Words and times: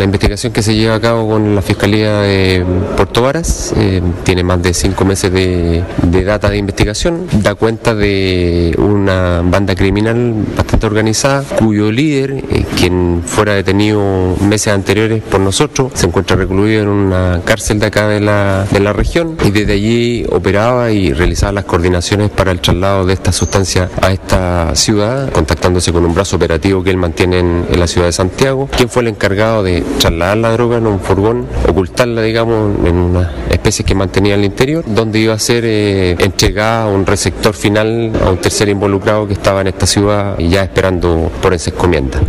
una 0.00 0.06
investigación 0.06 0.50
que 0.50 0.62
se 0.62 0.74
lleva 0.74 0.94
a 0.94 1.00
cabo 1.00 1.28
con 1.28 1.54
la 1.54 1.60
Fiscalía 1.60 2.20
de 2.22 2.64
Puerto 2.96 3.20
Varas, 3.20 3.74
eh, 3.76 4.00
tiene 4.24 4.42
más 4.42 4.62
de 4.62 4.72
cinco 4.72 5.04
meses 5.04 5.30
de, 5.30 5.84
data 6.24 6.48
de 6.48 6.56
investigación, 6.56 7.26
da 7.42 7.54
cuenta 7.54 7.94
de 7.94 8.74
una 8.78 9.42
banda 9.44 9.74
criminal 9.74 10.32
bastante 10.56 10.86
organizada, 10.86 11.44
cuyo 11.58 11.92
líder, 11.92 12.32
eh, 12.32 12.64
quien 12.78 13.22
fuera 13.26 13.52
detenido 13.52 14.36
meses 14.40 14.72
anteriores 14.72 15.22
por 15.22 15.40
nosotros, 15.40 15.92
se 15.92 16.06
encuentra 16.06 16.34
recluido 16.34 16.80
en 16.80 16.88
una 16.88 17.42
cárcel 17.44 17.78
de 17.78 17.86
acá 17.86 18.08
de 18.08 18.20
la, 18.20 18.66
región 18.94 19.36
y 19.44 19.50
desde 19.50 19.74
allí 19.74 20.24
operaba 20.32 20.90
y 20.92 21.12
realizaba 21.12 21.52
las 21.52 21.64
coordinaciones 21.64 22.30
para 22.30 22.52
el 22.52 22.60
traslado 22.60 23.04
de 23.04 23.12
esta 23.12 23.32
sustancia 23.32 23.90
a 24.00 24.12
esta 24.12 24.74
ciudad, 24.74 25.30
contactándose 25.30 25.92
con 25.92 26.06
un 26.06 26.14
brazo 26.14 26.36
operativo 26.36 26.82
que 26.82 26.88
él 26.88 26.96
mantiene 26.96 27.38
en, 27.38 27.66
en 27.70 27.78
la 27.78 27.86
ciudad 27.86 28.06
de 28.06 28.12
Santiago, 28.12 28.68
quien 28.74 28.88
fue 28.88 29.02
el 29.02 29.08
encargado 29.08 29.62
de 29.62 29.89
trasladar 29.98 30.36
la 30.36 30.52
droga 30.52 30.78
en 30.78 30.86
un 30.86 31.00
furgón, 31.00 31.46
ocultarla, 31.68 32.22
digamos, 32.22 32.86
en 32.86 32.94
una 32.94 33.30
especie 33.50 33.84
que 33.84 33.94
mantenía 33.94 34.34
en 34.34 34.40
el 34.40 34.46
interior, 34.46 34.84
donde 34.86 35.18
iba 35.18 35.34
a 35.34 35.38
ser 35.38 35.64
eh, 35.66 36.16
entregada 36.18 36.84
a 36.84 36.88
un 36.88 37.06
receptor 37.06 37.54
final, 37.54 38.12
a 38.24 38.30
un 38.30 38.38
tercer 38.38 38.68
involucrado 38.68 39.26
que 39.26 39.34
estaba 39.34 39.60
en 39.60 39.68
esta 39.68 39.86
ciudad 39.86 40.38
y 40.38 40.48
ya 40.48 40.62
esperando 40.62 41.30
por 41.42 41.54
esa 41.54 41.70
encomienda. 41.70 42.20